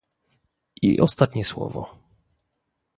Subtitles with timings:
[0.81, 1.97] I ostatnie słowo